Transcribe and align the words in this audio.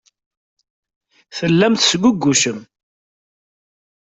Tellam 1.37 1.73
tesgugucem. 1.75 2.59